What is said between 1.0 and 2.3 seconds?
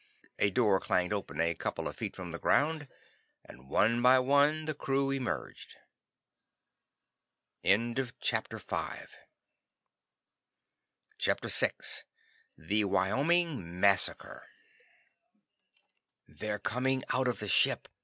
open a couple of feet